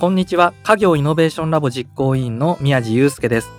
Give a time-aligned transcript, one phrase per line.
[0.00, 0.54] こんにちは。
[0.62, 3.50] 家業イノベーションラボ実行委員の宮地祐介です。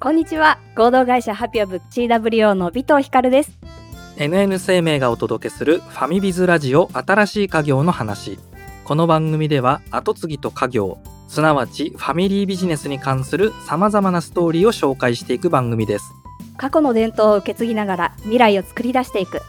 [0.00, 0.58] こんにちは。
[0.74, 3.58] 合同会社ハピオブ CWO の尾藤光です。
[4.16, 8.38] NN 生命がお届けするファミビズラジオ新しい家業の話。
[8.84, 10.96] この番組では後継ぎと家業
[11.28, 16.14] すなわちファミリービジネスに関する様々なストーリーを紹介していく番組です。
[16.56, 19.42] 過去の伝統を受け継ぎながら未来を作り出していく。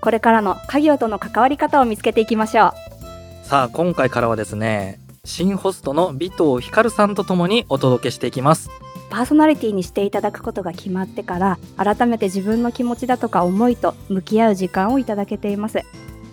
[0.00, 3.46] これからの家業との関わり方を見つけていきましょう。
[3.46, 8.70] さあ今回からはですね新ホストの尾藤光さんとともにお届けしていきます。
[9.08, 15.82] パーソナリティにしていただくことが決まってから改めて自分の気持ちだとか思いと向き合う時間をいただけています。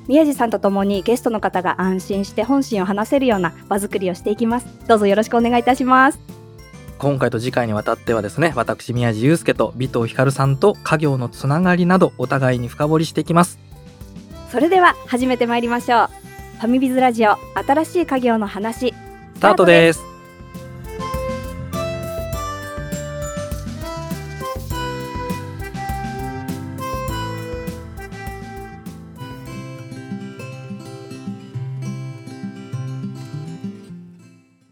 [0.07, 4.65] 宮地さんとともにゲストの方が安心して本心を話せるような場作りをしていきます。
[4.87, 6.19] どうぞよろしくお願いいたします。
[6.97, 13.59] 今回と次回にわたってはですね私宮地祐介と尾藤光さんと家業のつながりなどお互いに深掘りしていきます。
[14.51, 16.28] それでは始めてまいりましょう
[16.59, 18.93] ファミビズラジオ新しい家業の話。
[19.33, 20.03] スタートです。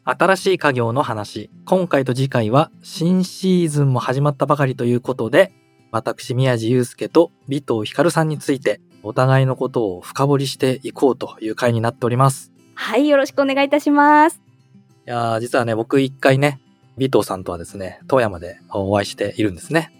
[0.04, 1.50] 新しい家業の話。
[1.64, 5.54] 今回と次回は新シーズンも始まったばかりということで、
[5.92, 12.52] 私宮地祐介と尾藤光さんについてお互いのことを深掘りしていこうという回になっております。
[12.76, 14.40] はいよろしくお願いいたします
[15.08, 16.60] いやー、実はね、僕一回ね、
[17.00, 19.92] 尾藤さんとはですね、富山でお会いしているんですね。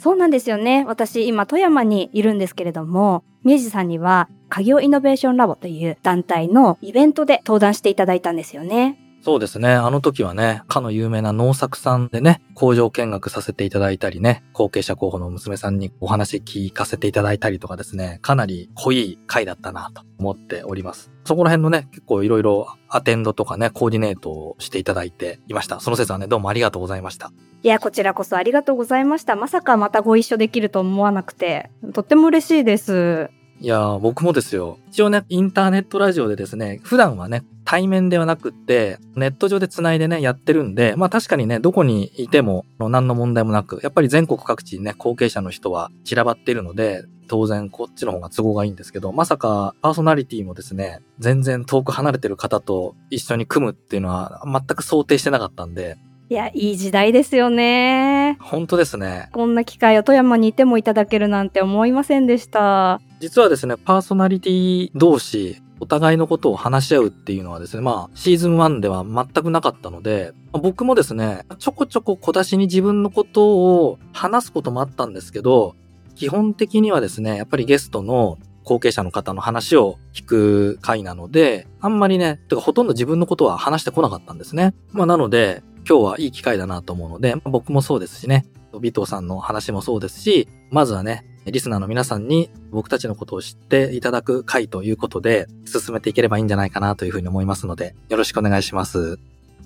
[0.00, 9.72] そうなんですよね私今富山にいるんですけれども宮地さんには家業イノベーションラボという団体のイベントで登壇していただいたんですよねそうですね。
[9.74, 21.10] あの時はね、かの有名な農作さんでね、工場見学させていただいたりね、後継者候補の娘さんにお話聞かせていただいたりとかですね、かなり濃い回だったなと思っております。
[21.24, 25.80] そこら辺のね、結構いろいろアテンドとかね、コーディネートをしていただいていました。
[25.80, 27.30] その説はね、どうもありがとうございました。
[27.62, 33.30] いやこちらこそありがとうございましたまさかまたご一緒できると思わなくてとっても嬉しいです
[33.62, 34.78] いやー、僕もですよ。
[34.88, 55.98] 一応ね、インターネットラジオでですね、普段はね、対面ではなくって、ネット上で繋いでね、やってるんで、まあ確かにね、どこにいても何の問題もなく、やっぱり全国各地にね、後継者の人は散らばっているので、当然こっちの方が都合がいいんですけど、まさかパーソナリティもですね、全然遠く離れてる方と一緒に組むっていうのは全く想定してなかったんで、
[56.30, 59.28] いやいい時代ですよね本当ですね。
[59.32, 75.74] こんな機会を富山にいてもいただけるなんて思いませんでした実はですね、パーソナリティ同士、お互いのことを話し合うっていうのはですね、まあ、シーズン1では全くなかったので、僕もですね、ちょこちょこ小出しに自分のことを話すこともあったんですけど、
[76.14, 84.74] 基本的にはですね、やっぱりゲストの後継者の方の話を聞く回なので、あんまりね、てかほとんど自分のことは話してこなかったんですね。
[84.92, 99.18] まあなので、今日はいい機会だなと思うので、僕もそうですしね、尾藤さんの話もそうですし、まずはね、リスナーの皆さんに僕たちのことを知っていただく回ということで、進めていければいいんじゃないかなというふうに思いますので、よろしくお願いします。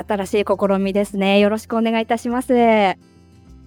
[0.07, 2.57] 新しい試みですねよろしくお願いいたしますフ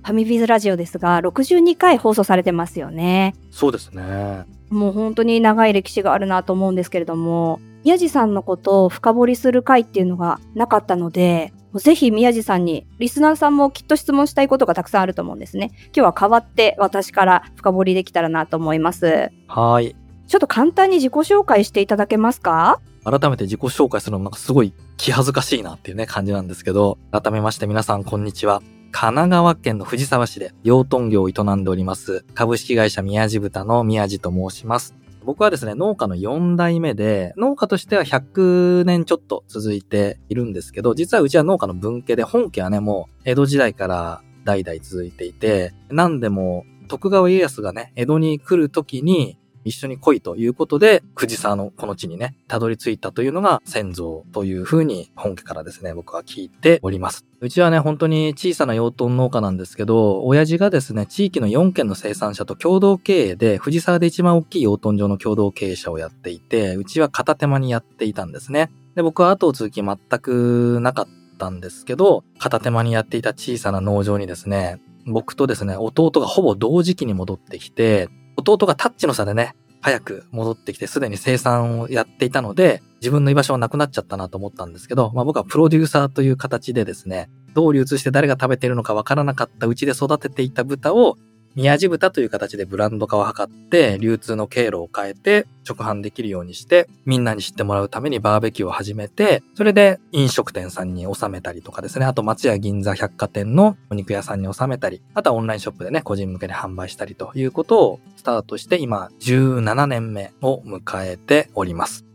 [0.03, 4.45] ァミビズラジオですが62回放送されてますよねそうですね。
[4.69, 19.95] もう本当に長い歴史があるなと思うんですけれども宮地さんのことを深掘りする回っていうのがなかったのでぜひ宮地さんにリスナーさんもきっと質問したいことがたくさんあると思うんですね今日は代わって私から深掘りできたらなと思いますはーい。
[20.27, 22.81] ちょっと簡単に自己紹介していただけますか？
[23.05, 28.61] 改めて自己紹介するのもなんかすごい気恥ずかしいなっていうね感じなんですけど、改めまして皆さんこんにちは。
[28.91, 34.96] 神奈川県の藤沢市で養豚業を営んでおります株式会社宮地豚の宮地と申します。
[35.27, 57.25] 僕はですね、農家の4代目で、農家としては100年ちょっと続いているんですけど、実はうちは農家の分家で、本家はね、もう江戸時代から代々続いていて、何でも徳川家康がね、江戸に来る時に、一緒に来いということで、藤沢のこの地にね、たどり着いたというのが先祖というふうに本家からですね、僕は聞いております。
[57.39, 68.71] うちはね、本当に小さな養豚農家なんですけど、親父がですね、地域の4軒の生産者と共同経営で、藤沢で一番大きい養豚場の共同経営者をやっていて、うちは片手間にやっていたんですね。
[68.95, 71.07] で、僕は後を続き全くなかっ
[71.37, 91.17] たんですけど、片手間にやっていた小さな農場にですね、僕とですね、弟がほぼ同時期に戻ってきて、弟がタッチの差でね、早く戻ってきて、すでに生産をやっていたので、自分の居場所はなくなっちゃったなと思ったんですけど、まあ僕はプロデューサーという形でですね、どう流通して誰が食べているのかわからなかったうちで育てていた豚を
[91.57, 112.06] 宮地豚という形でブランド化を図って、流通の経路を変えて、直販できるようにして、みんなに知ってもらうためにバーベキューを始めて、それで飲食店さんに収めたりとかですね、あと松屋銀座百貨店のお肉屋さんに収めたり、あとはオンラインショップでね、個人向けに販売したりということをスタートして、今17年目を迎えております。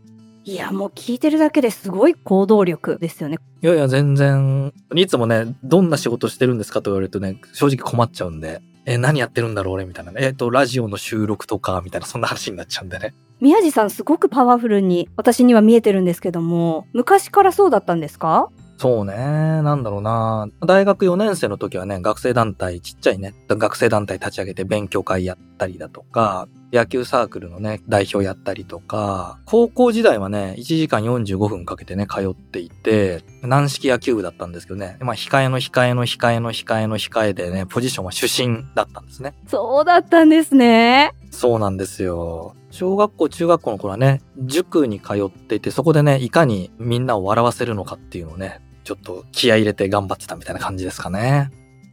[0.45, 3.37] いや、もう聞いてるだけですごい行動力ですよね。
[3.61, 10.19] いやいや、全然、いつもね、どんな仕事してるんですかと言われるとね、正直困っちゃうんで、え、何やってるんだろう俺みたいなね。
[10.21, 13.13] えっ、ー、と、ラジオの収録とか、みたいな、そんな話になっちゃうんでね。
[13.39, 18.49] 宮地さん、すごくパワフルに私には見えてるんですけども、昔からそうだったんですか？
[18.83, 19.15] そうね。
[19.15, 20.49] なんだろうな。
[20.59, 39.33] 大学4年生の時はね、学生団体、ちっちゃいね、学生団体立ち上げて勉強会やったりだとか、野球サークルのね、代表やったりとか、高校時代はね、1時間45分かけてね、通っていて、軟式野球部だったんですけどね、まあ、控えの控えの控えの控えの控えでね、ポジションは主審だったんですね。
[39.47, 41.13] そうだったんですね。
[41.31, 42.53] そうなんですよ。
[42.69, 51.51] 小学校、中学校の頃はね、塾に通っていて、そこでね、いかにみんなを笑わせるのかっていうのをね、ちょっと気合入れて頑張ってたみたいな感じですかね。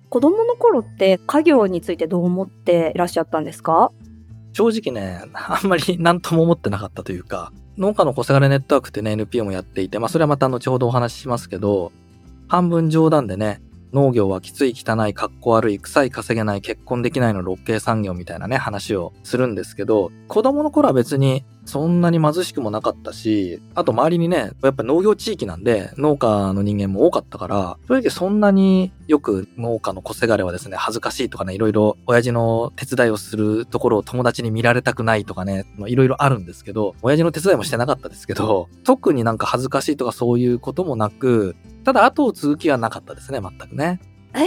[0.09, 3.93] 子供の頃って家業についてどう思っていらっしゃったんですか？
[4.53, 11.93] 正直ね、あんまり何とも思ってなかったというか、農家の小せがれネットワークってね、NPO もやっていて、まあそれはまた後ほどお話ししますけど、
[12.49, 44.01] 半分冗談でね、農業はきつい汚い格好悪い臭い稼げない結婚できないの六系産業みたいなね話をするんですけど子供の頃は別にそんなに貧しくもなかったしあと周りにねやっぱ農業地域なんで農家の人間も多かったから正直そんなによく農家の小せがれはですね恥ずかしいとかねいろいろ親父の手伝いをするところを友達に見られたくないとかねいろいろあるんですけど親父の手伝いもしてなかったですけど特になんか恥ずかしいとかそういうこともなくただ後を継ぐ気はなかったですね、全くね。
[44.35, 44.47] ええー、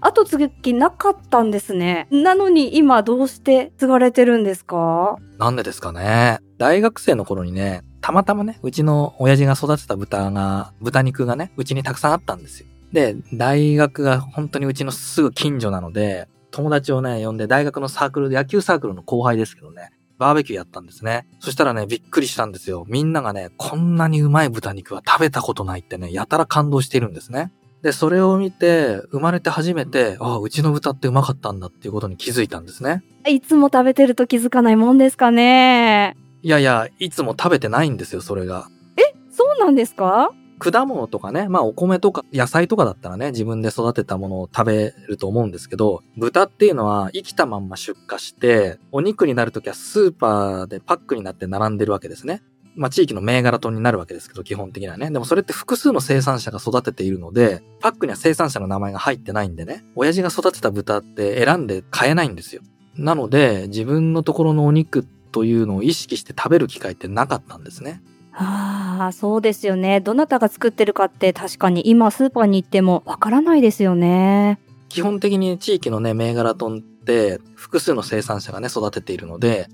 [0.00, 2.08] 後継ぐ気なかったんですね。
[2.10, 5.18] なのに今どうして継がれてるんですか？
[5.38, 6.38] なんでですかね。
[6.58, 12.66] 大学生の頃にね、たまたまね、うちの親父が育てた豚が、豚肉がね、うちにたくさんあったんですよ。
[12.92, 21.26] で、大学が本当にうちのすぐ近所なので、友達をね、呼んで大学のサークルで、野球サークルの後輩ですけどね、バーベキューやったんですね。
[21.40, 22.84] そしたらね、びっくりしたんですよ。
[22.86, 27.52] みんながね、こんなにうまい豚肉は食べたことないってね、やたら感動してるんですね。
[27.84, 33.04] で、それを見て、生まれて初めて、ああ、うちの豚ってうまかったんだっていうことに気づいたんですね。
[33.28, 36.16] いつも食べてると気づかないもんですかね。
[36.42, 38.68] いやいや、いつも食べてないんですよ、それが。
[38.96, 40.30] え、そうなんですか？
[40.58, 52.42] 果物とかね、まあお米とか野菜とかだったらね、自分で育てたものを食べると思うんですけど、豚っていうのは生きたまんま出荷して、お肉になるときはスーパーでパックになって並んでるわけですね。
[52.76, 55.10] まあ地域の銘柄豚になるわけですけど、基本的にはね。
[55.10, 62.62] でもそれって複数の生産者が育てているので、パックには生産者の名前が入ってないんでね、親父が育てた豚って選んで買えないんですよ。
[62.96, 68.02] なので、自分のところのお肉というのを意識して食べる機会ってなかったんですね。
[68.32, 70.00] ああ、そうですよね。
[70.00, 74.58] どなたが作ってるかって確かに今スーパーに行ってもわからないですよね。
[74.88, 79.68] 基本的に地域のね、銘柄豚って複数の生産者がね、育てているので、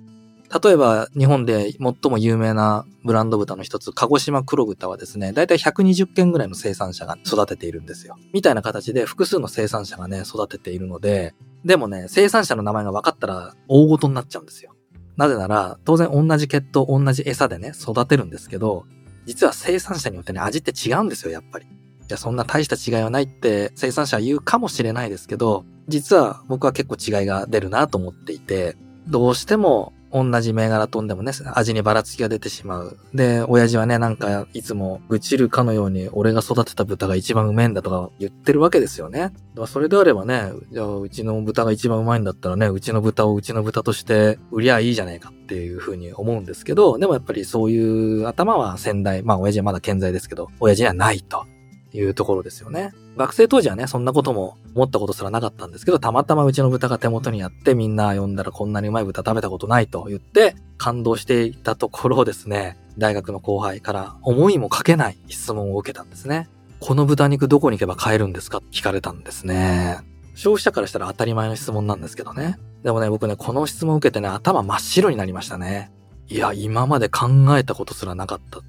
[0.63, 8.17] 例えば日本で最も有名なブランド豚の一つ、鹿児島黒豚はですね、だいたい120件ぐらいの生産者が育てているんですよ。
[8.33, 14.75] みたいな形で複数の生産者がね、育てているので、でもね、生産者の名前が分かったら大ごとになっちゃうんですよ。
[15.17, 18.87] なぜなら、当然同じ血統、同じ餌でね、育てるんですけど、
[19.27, 21.67] 実は生産者によってね、味って違うんですよ、やっぱり。
[21.67, 21.69] い
[22.09, 28.77] や、そんな大した違いはないって生産者は言うかもしれないですけど、実は僕は結構違いが出るなと思っていて、
[29.07, 32.97] どうしても同じ銘柄飛んでもね、味にばらつきが出てしまう。
[33.15, 39.33] で、親父はね、なんかいつも愚痴るかのように俺が育てた豚が一番うめえんだとか言ってるわけですよね。
[39.67, 51.45] それであればね、じゃあうちの豚が一番うまいんだったらね、うちの豚をうちの豚として売りゃいいじゃねえかっていうふうに思うんですけど、でもやっぱりそういう頭は先代、まあ親父はまだ健在ですけど、親父にはないと。
[51.93, 52.93] いうところですよね。
[53.21, 66.49] 学生当時はね、そんなことも思ったことすらなかったんですけど、たまたまうちの豚が手元にあって、みんな呼んだらこんなにうまい豚食べたことないと言って、感動していたところをですね、大学の後輩から思いもかけない質問を受けたんですね。
[66.81, 69.99] この豚肉どこに行けば買えるんですかって聞かれたんですね。
[70.35, 72.57] 消費者からしたら当たり前の質問なんですけどね。
[72.83, 75.93] でもね、僕ね、この質問を受けてね、頭真っ白になりましたね。
[76.29, 78.61] いや、今まで考えたことすらなかった。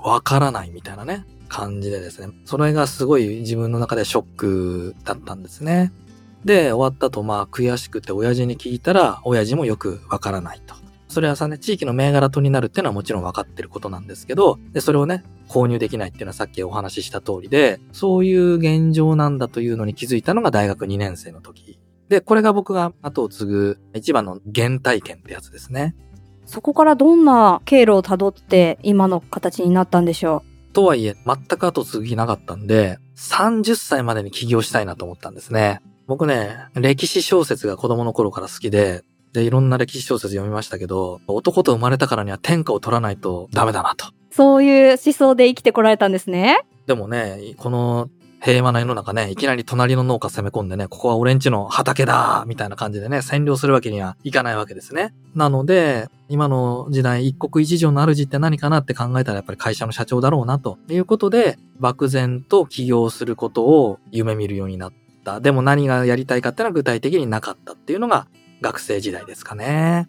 [0.00, 1.24] わからないみたいなね。
[1.50, 5.92] 感じでですね、それがすごい自分の中でショックだったんですね。
[6.44, 10.74] で、終わったとまあ悔しくて親父に聞いたら、親父もよくわからないと。
[11.08, 25.96] それはさね、地域の銘柄とになるっていうのはもちろん分かってることなんですけど、で、それをね、購入できないっていうのはさっきお話しした通りで、そういう現状なんだというのに気づいたのが大学2年生の時で、これが僕が後を継ぐ一番の原体験ってやつですね。
[26.46, 30.49] そこからどんな経路をたどって今の形になったんでしょう？
[30.72, 35.80] とはいえ、全く後継ぎなかったんで、30歳までに起業したいなと思ったんですね。
[36.06, 44.08] 僕ね、歴史小説が子供の頃から好きで、で、いろんな歴史小説読みましたけど、男と生まれたからには天下を取らないとダメだなと。
[44.08, 46.64] うそういう思想で生きてこられたんですね。
[46.86, 48.08] でもね、この
[48.42, 55.12] 平和な世の中ね、いきなり隣の農家攻め込んでね、ここは俺んちの畑だみたいな感じでね、占領するわけにはいかないわけですね。
[55.34, 64.92] なので、今の時代、一国一城の主って何かなって考えたらやっぱり会社の社長だろうなということで、漠然と起業することを夢見るようになっ
[65.24, 65.40] た。
[65.40, 68.26] でも何がやりたいかってのは具体的になかったっていうのが
[68.62, 70.08] 学生時代ですかね。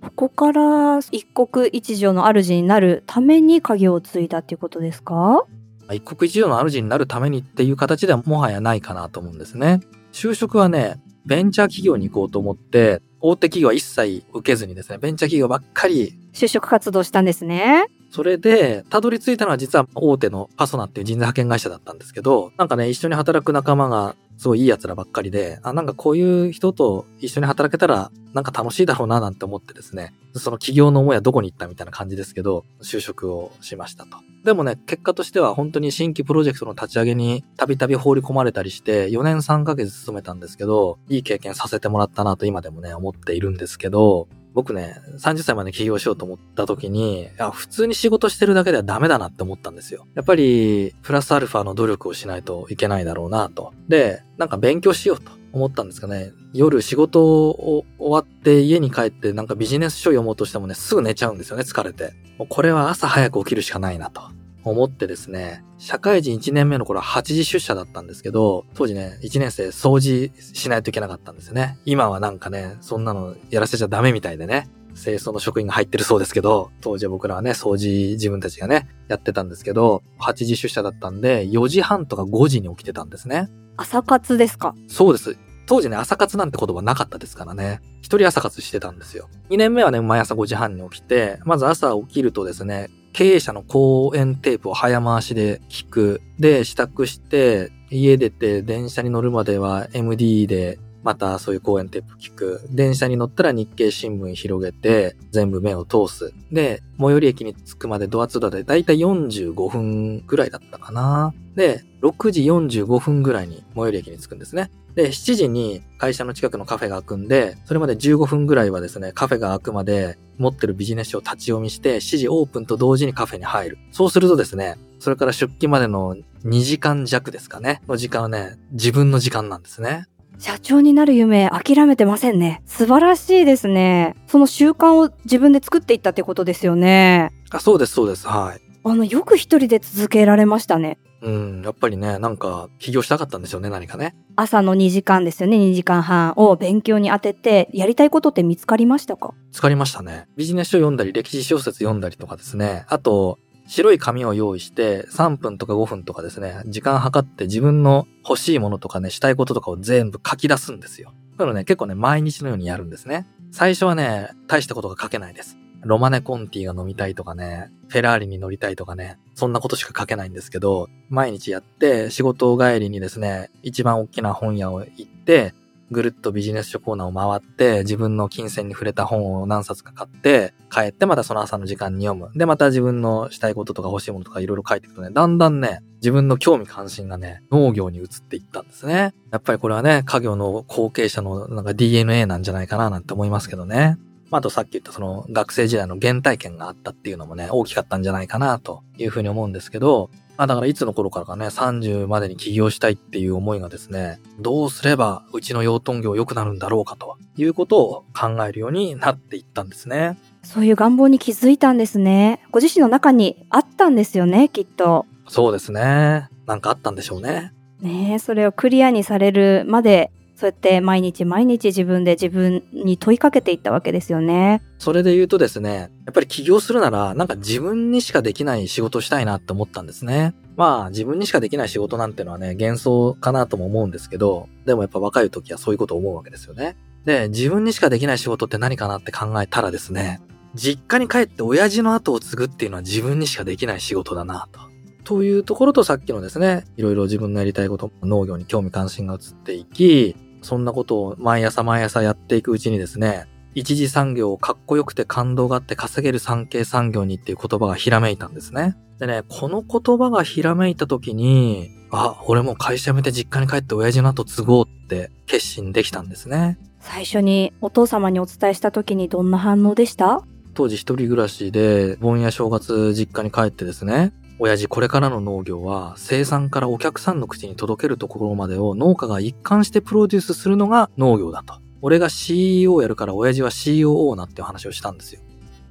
[0.00, 5.44] ここから一国一城の主になるために家業を継いだっていうことですか？
[5.92, 9.80] 一国一城の主になるためにっていう形ではもはやないかなと思うんですね。
[10.12, 17.86] 就職はね、ベンチャー企業に行こうと思って、大手企業は一切受けずにですね、ベンチャー企業ばっかり、就職活動したんですね。
[18.10, 34.18] それで、たどり着いたのは実は大手のパソナっていう人材派遣会社だったんですけど、なんかね、一緒に働く仲間がすごいいい奴らばっかりで、あ、なんかこういう人と一緒に働けたら、なんか楽しいだろうななんて思ってですね、その企業の思いはどこに行ったみたいな感じですけど、就職をしましたと。
[34.44, 50.06] でもね、結果としては本当に新規プロジェクトの立ち上げにたびたび放り込まれたりして、4年3ヶ月勤めたんですけど、いい経験させてもらったなと今でもね、思っているんですけど、僕ね、30歳まで起業しようと思った時に、いや普通に仕事してるだけではダメだなって思ったんですよ。
[50.14, 53.74] やっぱり、プラスアルファの努力をしないといけないだろうなと。
[53.86, 56.32] で、なんか勉強しようと思ったんですかね。
[56.54, 62.14] 夜仕事を終わって家に帰ってなんかビジネス書読もうとしてもね、すぐ寝ちゃうんですよね、疲れて。
[62.38, 64.22] もうこれは朝早く起きるしかないなと。
[64.70, 71.78] 思ってですね、社会人1年目の頃は8時出社だったんですけど、当時ね、1年生掃除しないといけなかったんですよね。
[71.84, 83.48] 今はなんかね、そんなのやらせちゃダメみたいでね、清掃の職員が入ってるそうですけど、当時は僕らはね、掃除自分たちがね、やってたんですけど、8時出社だったんで、4時半とか5時に起きてたんですね。
[83.76, 84.74] 朝活ですか？
[84.88, 85.36] そうです。
[85.66, 87.80] 当時ね、朝活なんて言葉なかったですからね。
[88.00, 89.28] 一人朝活してたんですよ。
[89.50, 96.20] 2年目はね、毎朝5時半に起きて、まず朝起きるとですね、経営者の講演テープを早回しで聞く。
[96.38, 102.60] で、支度して、家出て電車に乗るまでは MD で、またそういう講演テープ聞く。
[102.68, 106.34] 電車に乗ったら日経新聞広げて、全部目を通す。
[106.50, 111.32] で、最寄り駅に着くまでドアツーでだいたい45分くらいだったかな。
[111.54, 114.68] で、6時45分ぐらいに最寄り駅に着くんですね。
[114.96, 123.78] で、7時に会社の近くのカフェが開くんで、それまで15分ぐらいはですね、カフェが開くまで持ってるビジネス書を立ち読みして、7時オープンと同時にカフェに入る。
[123.92, 130.06] そうするとですね、それから出勤までの2時間弱ですかね、の時間はね、自分の時間なんですね。
[130.38, 132.62] 社長になる夢諦めてませんね。
[132.66, 134.14] 素晴らしいですね。
[134.26, 137.32] その習慣を自分で作っていったってことですよね。
[137.50, 138.60] あ、そうです、そうです、はい。
[138.84, 140.98] あの、よく一人で続けられましたね。
[141.22, 144.14] うん、やっぱりね、なんか、起業したかったんでしょうね、何かね。
[144.36, 149.32] 朝の2時間ですよね、2時間半を勉強に当てて、やりたいことって見つかりましたか？
[149.52, 150.26] 疲れましたね。
[150.36, 152.84] ビジネス書読んだり、歴史小説読んだりとかですね。
[152.88, 161.12] あと、白い紙を用意して、3分とか5分とかですね、時間計って自分の欲しいものとかね、したいこととかを全部書き出すんですよ。
[161.38, 163.26] そういうのね、結構ね、毎日のようにやるんですね。
[163.52, 165.58] 最初はね、大したことが書けないです。
[165.82, 175.54] ロマネコンティが飲みたいとかね、フェラーリに乗りたいとかね、そんなことしか書けないんですけど、毎日やって、仕事帰りにですね、一番大きな本屋を行って、
[175.90, 182.36] ぐるっとビジネス書コーナーを回って、自分の金銭に触れた本を何冊か買って、帰ってまたその朝の時間に読む。
[182.36, 189.14] で、また自分のしたいこととか欲しいものとかいろいろ書いていくとね、だんだんね、自分の興味関心がね、農業に移っていったんですね。
[189.30, 193.96] やっぱりこれはね、家業の後継者のなんか DNA なんじゃないかななんて思いますけどね。
[194.30, 210.18] まあ、あとさっき言ったその学生時代の原体験があったっていうのもね、大きかったんじゃないかなというふうに思うんですけど、まあだからいつの頃からかね、30までに起業したいっていう思いがですね、どうすればうちの養豚業良くなるんだろうかということを考えるようになっていったんですね。
[210.42, 212.42] そういう願望に気づいたんですね。
[212.50, 215.06] ご自身の中にあったんですよね、きっと。
[215.28, 216.28] そうですね。
[216.46, 217.52] なんかあったんでしょうね。
[217.80, 224.62] ねえ、それをクリアにされるまで、そうやって毎日毎日自分で自分に問いかけていったわけですよね。
[224.78, 230.34] それで言うとですね、やっぱり起業するなら、なんか自分にしかできない仕事したいなって思ったんですね。
[230.56, 236.76] まあ、自分にしかできない仕事なんてのはね、幻想かなとも思うんですけど、でもやっぱ若い時はそういうことを思うわけですよね。
[237.06, 240.20] で、自分にしかできない仕事って何かなって考えたらですね、
[240.54, 244.60] 実家に帰って親父の後を継ぐっていうのは自分にしかできない仕事だなと。
[245.04, 250.16] というところとさっきのですね、いろいろ自分のやりたいこと、農業に興味関心が移っていき、
[250.46, 258.76] そんなことを毎朝毎朝やっていくうちにですね、一次産業をかっこよくて感動があって稼げる産経産業にっていう言葉がひらめいたんですね。
[258.98, 266.58] でね、この言葉がひらめいた時に、あ、俺も会社辞めて実家に帰って親父の後継ごうって決心できたんですね。
[266.80, 270.22] 最初にお父様にお伝えした時にどんな反応でした？
[270.54, 281.54] 当時一人暮らしで、盆や正月実家に帰ってですね、親父これからの農業は生産からお客さんの口に届けるところまでを農家が一貫してプロデュースするのが農業だと。
[281.80, 285.22] 俺が CEO やるから親父は COO なって話をしたんですよ。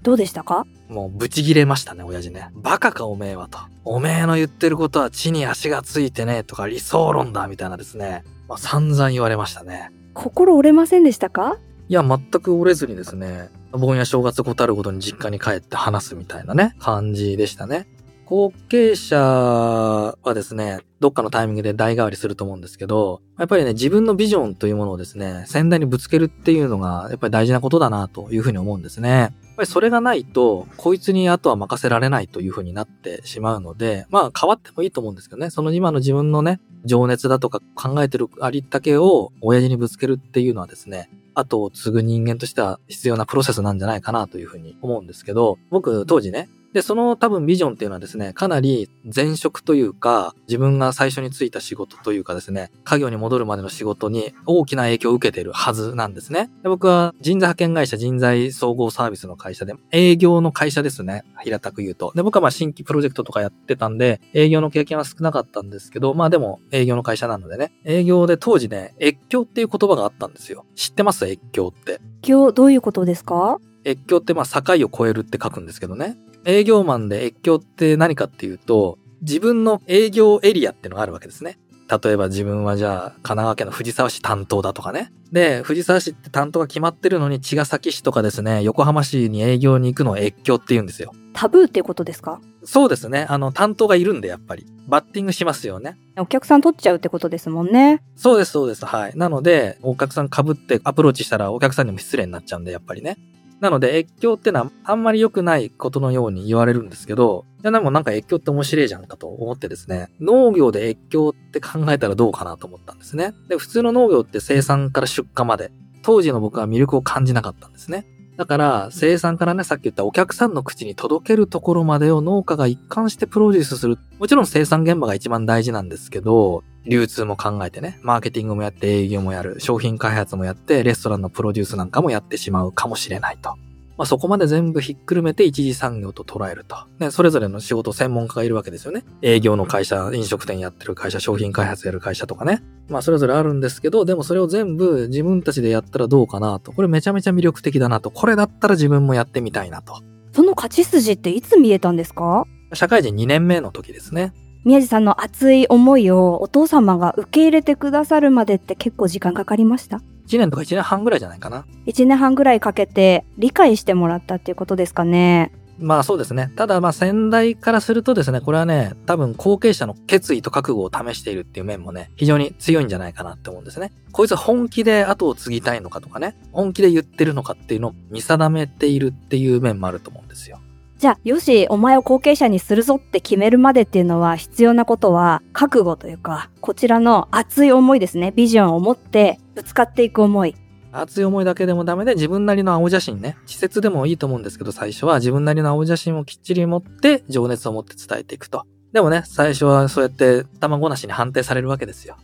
[0.02, 2.50] どうでしたかもうブチギレましたね、親父ね。
[2.54, 3.60] バカかおめえはと。
[3.84, 8.24] おめえの言ってることは地に足がついてねとか理想論だみたいなですね。
[8.48, 9.92] まあ、散々言われましたね。
[10.14, 11.58] 心折れませんでしたか？
[11.88, 17.88] いや、全く折れずにですね、盆や正月ごたるごとに実家に帰って話すみたいなね、感じでしたね。
[18.26, 29.10] 後継者はですね、どっかのタイミングで代替わりすると思うんですけど、やっぱりね、自分のビジョンというものをですね、先代にぶつけるっていうのが、やっぱり大事なことだなというふうに思うんですね。
[29.10, 56.52] やっぱりそれがないと、こいつにあとは任せられないというふうになってしまうので、まあ変わってもいいと思うんですけどね、その今の自分のね、情熱だとか考えてるありったけを親父にぶつけるっていうのはですね、後を継ぐ人間としては必要なプロセスなんじゃないかなというふうに思うんですけど、僕当時ね、で、その多分ビジョンっていうのはですね、かなり前職というか、自分が最初に就いた仕事というかですね、家業に戻るまでの仕事に大きな影響を受けているはずなんですね。
[56.64, 61.24] で僕は人材派遣会社、人材総合サービスの会社で、営業の会社ですね。
[61.42, 62.12] 平たく言うと。
[62.14, 70.66] で、僕はまあ新規プロジェクトとかやってたんで、営業の経験は少なかったんですけど、まあでも営業の会社なのでね、営業で当時ね、越境っていう言葉があったんですよ。
[70.76, 71.26] 知ってます？
[71.26, 72.02] 越境って。
[72.28, 73.60] 今日どういうことですか？
[73.86, 76.18] 越境ってまあ境を越えるって書くんですけどね。
[76.46, 81.58] 営業マンで越境って何かっていうと、自分の営業エリアってのがあるわけですね。
[82.04, 85.12] 例えば自分はじゃあ、神奈川県の藤沢市担当だとかね。
[85.32, 91.12] で、藤沢市って担当が決まってるのに、茅ヶ崎市とかですね、横浜市に営業に行くのを越境って言うんですよ。
[91.34, 92.40] タブーっていうことですか？
[92.64, 93.28] そうですね。
[93.30, 94.66] あの、担当がいるんで、やっぱり。
[94.88, 95.98] バッティングしますよね。
[96.18, 98.02] お客さん取っちゃうってことですもんね。
[98.16, 98.86] そうです、そうです。
[98.86, 99.14] はい。
[99.16, 103.18] なので、お客さん被ってアプローチしたらお客さんにも失礼になっちゃうんで、やっぱりね。
[103.62, 113.34] なので、越境ってのはあんまり良くないことのように言われるんですけど、いやでもなんか越境って面白いじゃんかと思ってですね、農業で越境って考えたらどうかなと思ったんですね。
[113.48, 115.72] で、普通の農業って生産から出荷まで、
[116.04, 118.06] 当時の僕は魅力を感じなかったんですね。
[118.38, 123.98] だから、生産からね、さっき言ったお客さんの口に届けるところまでを農家が一貫してプロデュースする。
[124.20, 133.56] もちろん生産現場が一番大事なんですけど、流通も考えてね、マーケティングもやって営業もやる、商品開発もやって、レストランのプロデュースなんかもやってしまうかもしれないと。
[133.98, 136.76] まあ、そこまで全部ひっくるめて一次産業と捉えると。
[137.00, 139.06] ね、それぞれの仕事専門家がいるわけですよね。
[139.22, 142.62] 営業の会社、飲食店やってる会社、商品開発やる会社とかね。
[142.90, 146.74] まあ、それぞれあるんですけど、でもそれを全部自分たちでやったらどうかなと。
[146.74, 148.12] これめちゃめちゃ魅力的だなと。
[148.12, 150.02] これだったら自分もやってみたいなと。
[150.34, 152.46] その勝ち筋っていつ見えたんですか？
[152.74, 154.34] 社会人2年目の時ですね。
[154.66, 160.02] 宮地さんの熱い思いをお父様が受け入れてくださるまでって結構時間かかりました？
[160.28, 161.66] 1年とか1年半ぐらいじゃないかな。
[161.86, 165.52] 1年半ぐらいかけて理解してもらったっていうことですかね。
[165.78, 166.52] まあそうですね。
[166.56, 173.92] ただまあ先代からするとですね、これはね、多分後継者の決意と覚悟を試しているっていう面もね、非常に強いんじゃないかなって思うんですね。
[174.12, 180.60] こいつ本気で後を継ぎたいのかとかね、本気で言ってるのかっていうのを見定めているっていう面もあると思うんですよ。
[180.98, 188.32] じゃあ、よし、お前を後継者にするぞって決めるまでっていうのは必要なことは、覚悟というか、こちらの熱い思いですね。
[188.34, 190.56] ビジョンを持って、ぶつかっていく思い。
[190.94, 198.64] 熱い思いだけでもダメで自分なりの青写真ね、稚拙でもいいと思うんですけど、最初は自分なりの青写真をきっちり持って、情熱を持って伝えていくと。
[198.94, 202.16] でもね、最初はそうやって卵なしに判定されるわけですよ。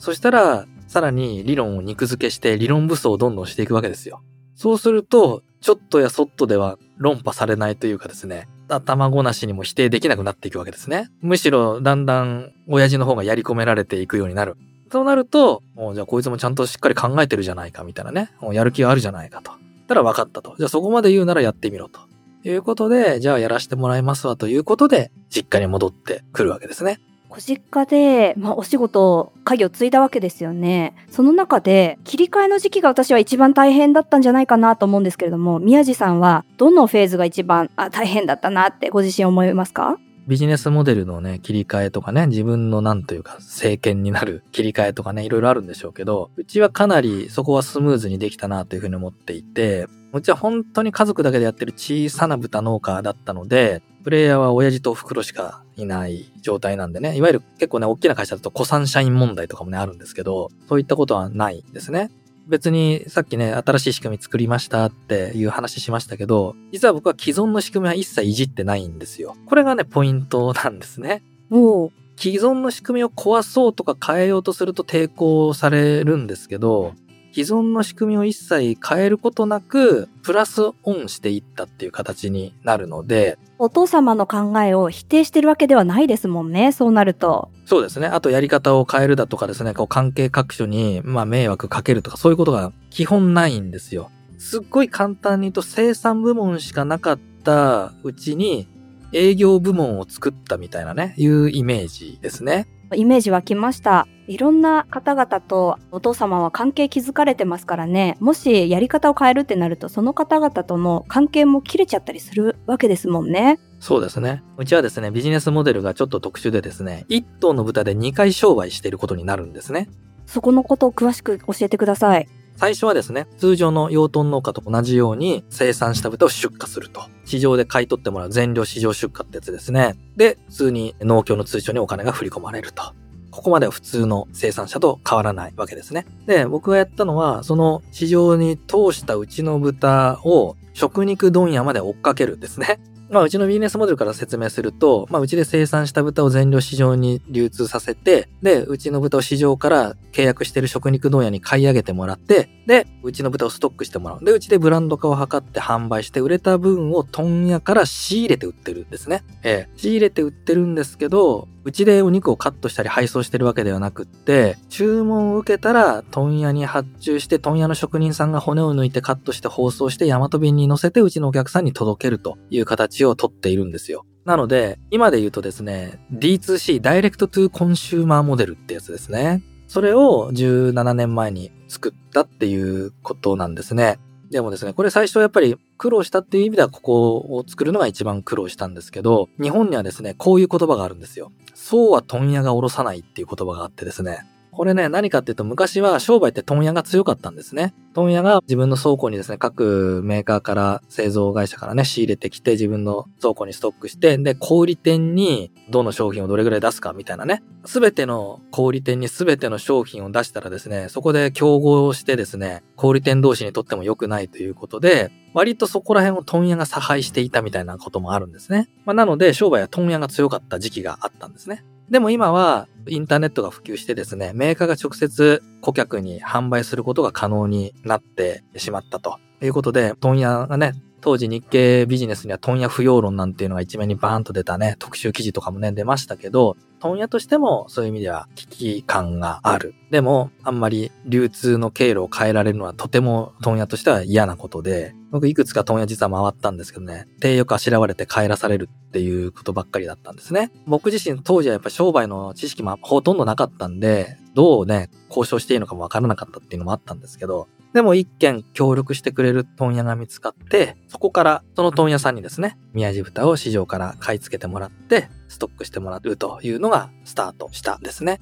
[0.00, 4.22] そしたら、さらに理論を肉付けして理論武装をどんどんしていくわけですよ。
[4.56, 8.48] そうすると、ちょっとやそっとでは論破されないというかですね、
[8.84, 11.10] 卵なしにも否定できなくなっていくわけですね。
[11.20, 14.56] むしろ、だんだん、親父の方がやり込められていくようになる。
[14.90, 15.62] そうなると、
[15.94, 18.30] じゃあこいつもちゃんとしっかり考えてるじゃないかみたいなね。
[18.40, 19.52] もうやる気があるじゃないかと。
[19.86, 20.54] たら分かったと。
[20.58, 22.00] じゃあそこまで言うならやってみろと。
[22.44, 27.00] いうことで、じゃあやらせてもらいますわということで、実家に戻ってくるわけですね。
[27.28, 30.94] ご実家で、まあ、お仕事、家業継いだわけですよね。
[31.10, 39.98] その中で、切り替えの時期が私は一番大変だったんじゃないかなと思うんですけれども、宮地さんは、どのフェーズが一番あ大変だったなってご自身思いますか？
[40.26, 49.86] ビジネスモデルのね、切り替えとかね、自分のなんというか、政権になる切り替えとかね、いろいろあるんでしょうけど、うちはかなりそこはスムーズにできたなというふうに思っていて、
[50.18, 62.10] うちは本当に家族だけでやってる小さな豚農家だったので、プレイヤーは親父と袋しかいない状態なんでね、いわゆる結構ね、大きな会社だと古参社員問題とかもね、あるんですけど、そういったことはないですね。
[62.46, 69.34] 別にさっきね、新しい仕組み作りましたっていう話しましたけど、実は僕は既存の仕組みは一切いじってないんですよ。
[69.46, 71.22] これがね、ポイントなんですね。
[71.50, 76.94] お既存の仕組みを壊そうとか変えようとすると抵抗されるんですけど、
[77.36, 87.50] 既存の仕組みを一切変えることなく、プラスオンしていったっていう形になるので、お父様の考えを否定してるわけではないですもんね、そうなると。
[87.66, 88.06] そうですね。
[88.06, 94.10] あとやり方を変えるだとかですね、こう関係各所に、まあ迷惑かけるとかそういうことが基本ないんですよ。
[94.38, 98.66] すっごい簡単に言うと生産部門しかなかったうちに
[99.12, 102.66] 営業部門を作ったみたいなね、いうイメージですね。
[102.94, 104.06] イメージ湧きました。
[104.28, 108.16] いろんな方々とお父様は関係築かれてますからね。
[108.20, 113.58] もしやり方を変えるってなると、その方々との関係も切れちゃったりするわけですもんね。
[113.80, 114.42] そうですね。
[114.56, 119.88] うちはですね、ビジネスモデルがちょっと特殊でですね、1頭の豚で2回商売していることになるんですね。
[120.26, 122.28] そこのことを詳しく教えてください。
[122.56, 127.02] 最初はですね、通常の養豚農家と同じように生産した豚を出荷すると。
[127.26, 129.96] 市場で買い取ってもらう全量市場出荷ってやつですね。
[130.16, 132.94] で、普通に農協の通帳にお金が振り込まれると。
[133.30, 136.06] ここまでは普通の生産者と変わらないわけですね。
[136.26, 142.78] で、僕がやったのは、その市場に通したうちの豚を食肉問屋まで追っかけるんですね。
[143.08, 154.24] まあ、うちのビジネスモデルから説明すると、まあ、うちで生産した豚を全量市場に流通させて、で、うちの豚を市場から契約している食肉問屋に買い上げてもらって、で、うちの豚をストックしてもらう。
[154.24, 159.22] で、うちでブランド化を図って販売して、売れた分を問屋から仕入れて売ってるんですね。
[159.44, 174.06] ええ、仕入れて売ってるんですけど、うちでお肉をカットしたり配送してるわけではなくって、注文を受けたら問屋に発注して、問屋の職人さんが骨を抜いてカットして包装して、ヤマト便に乗せてうちのお客さんに届けるという形をとっているんですよ。
[174.24, 179.42] なので、今で言うとですね、D2C、ダイレクトトゥーコンシューマーモデルってやつですね。
[179.66, 183.98] それを17年前に作ったっていうことなんですね。
[184.30, 191.32] でもですね、これ最初やっぱり苦労したっていう意味ではここを作るのが一番苦労したんですけど、日本にはですね、こういう言葉があるんですよ。
[191.54, 194.26] そうは問屋が下ろさないっていう言葉があってですね。
[194.56, 197.74] これね、何かっていうと昔は商売って問屋が強かったんですね。
[197.92, 207.42] 問屋が自分の倉庫にですね、各メーカーから製造会社からね、仕入れてきて自分の倉庫にストックして、で、小売店にどの商品をどれぐらい出すかみたいなね。
[207.66, 218.70] すべての小売店にすべての商品を出したらですね、そこで競合してですね、小売店同士にとっても良くないということで、割とそこら辺を問屋が差配していたみたいなこともあるんですね。
[218.86, 221.62] まあ、なので、商売は問屋が強かった時期があったんですね。
[221.90, 230.72] でも今はインターネットが普及してですね、メーカーが直接顧客に販売することが可能になってしまったということで、問屋がね、
[231.06, 239.76] 当時日経ビジネスには問屋不要論なんていうのが一面にバーンと出たね、特集記事とかもね、出ましたけど、問屋としてもそういう意味では危機感がある。
[239.92, 250.50] でも、あんまり流通の経路を変えられるのはとても問屋としては嫌なことで、僕いくつか問屋実は回ったんですけどね、手よくあしらわれて帰らされるっていうことばっかりだったんですね。
[250.66, 268.18] 僕自身当時はやっぱ商売の知識もほとんどなかったんで、どうね、交渉していいのかもわからなかったっていうのもあったんですけど、でも一件協力してくれる問屋が見つかって、そこからその問屋さんにですね、宮地豚を市場から買い付けてもらって、ストックしてもらうというのがスタートしたんですね。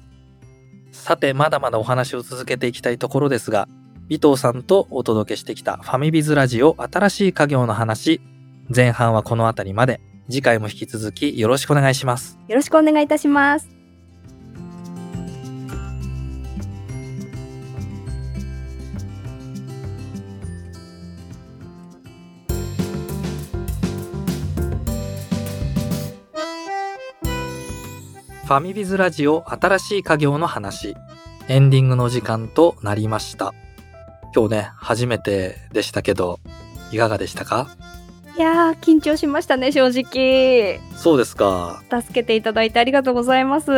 [0.91, 3.69] さて、まだまだお話を続けていきたいところですが、
[4.11, 8.19] 尾藤さんとお届けしてきたファミビズラジオ新しい家業の話、
[8.75, 12.37] 前半はこの辺りまで、次回も引き続きよろしくお願いします。
[12.49, 13.74] よろしくお願いいたします。
[28.45, 30.95] ファミビズラジオ新しい家業の話、
[31.47, 33.55] エンディングの時間となりました。
[34.35, 36.39] 今日ね、初めてでしたけど、
[36.91, 37.75] いかがでしたか？
[38.37, 40.79] いやー、緊張しましたね、正直。
[40.95, 41.81] そうですか。
[41.89, 43.71] 助けていただいてありがとうございます。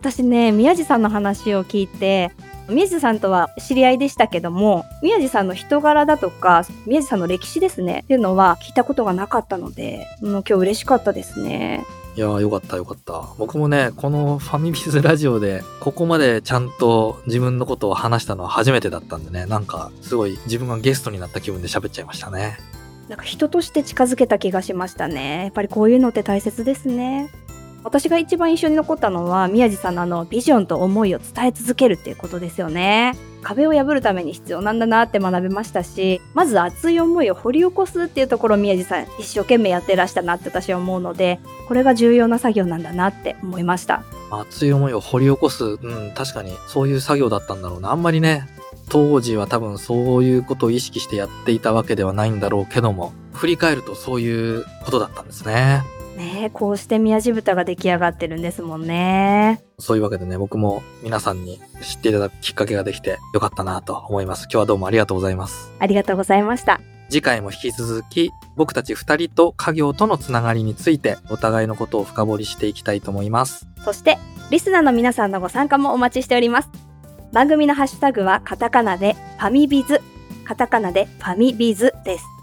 [0.00, 2.32] 私ね、宮地さんの話を聞いて、
[2.68, 11.86] 宮地さんとは知り合いでしたけども、宮地さんの人柄だとか、宮地さんの歴史ですね、っていうのは聞いたことがなかったので、もう今日嬉しかったですね。
[12.16, 13.34] いやーよかったよかった。
[13.38, 22.58] 僕もね、このファミビズラジオで、ここまでちゃんと自分のことを話したのは初めてだったんでね、なんか、すごい自分がゲストになった気分で喋っちゃいましたね。
[23.08, 25.44] なんか人として近づけた気がしましたね。
[25.44, 27.30] やっぱりこういうのって大切ですね。
[27.84, 44.02] 私が一番印象に残ったのは宮地さんのあのビジョンと思いを伝え続けるっていうことですよね壁を破るために必要なんだなって学べましたしまず熱い思いを掘り起こすっていうところを宮地さん一生懸命やってらしたなって私は思うのでこれが重要な作業なんだなって思いました
[44.40, 47.90] 熱い思いを掘り起こす、うん、確かにそういう作業だったんだろうな。
[47.90, 48.48] あんまりね、
[48.88, 55.82] 当時は多分そういうことを意識してやっていたわけではないんだろうけども、振り返るとそういうことだったんですね。
[56.16, 59.62] ねこうして宮地豚が出来上がってるんですもんね。
[59.78, 64.44] そういうわけでね、僕も皆さんに知っていただくきっかけができてよかったなと思います。
[64.44, 65.72] 今日はどうもありがとうございます。
[65.78, 66.80] ありがとうございました。
[67.08, 73.66] 次回も引き続き、僕たち二人と家業とのつながりについて、お互いのことを深掘りしていきたいと思います。
[73.84, 74.18] そして、
[74.50, 76.68] リスナーの皆さんのご参加もお待ちしております。
[77.32, 80.00] 番組のハッシュタグはカタカナでファミビズ、
[80.44, 82.33] カタカナでファミビズです。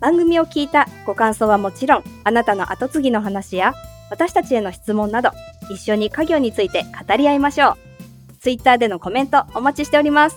[0.00, 3.74] 番組を聞いたご感想はもちろん、あなたの後継ぎの話や、
[4.10, 5.30] 私たちへの質問など、
[5.70, 7.74] 一緒に家業について語り合いましょう。
[8.40, 10.36] ツイッターでのコメントお待ちしております。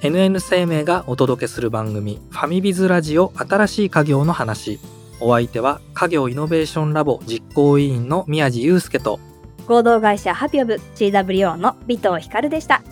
[0.00, 4.78] NN 生命がお届けする番組、ファミビズラジオ新しい家業の話。
[5.20, 9.18] お相手は、家業イノベーションラボ実行委員の宮地祐介と、
[9.66, 12.82] 合同会社ハピオブ CWO の尾藤光でした。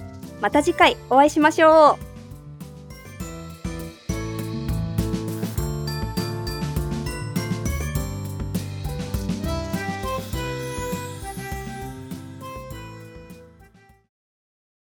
[0.41, 2.14] また次回お会いしましょう。